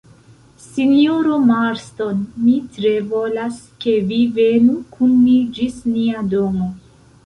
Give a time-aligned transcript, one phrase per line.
[0.61, 6.77] Sinjoro Marston, mi tre volas, ke vi venu kun ni ĝis nia domo.